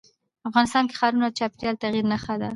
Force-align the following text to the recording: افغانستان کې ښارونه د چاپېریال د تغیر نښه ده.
افغانستان 0.49 0.83
کې 0.87 0.97
ښارونه 0.99 1.27
د 1.29 1.33
چاپېریال 1.39 1.75
د 1.77 1.81
تغیر 1.83 2.05
نښه 2.11 2.35
ده. 2.41 2.49